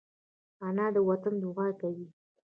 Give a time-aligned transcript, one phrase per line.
[0.67, 2.07] انا د وطن دعا کوي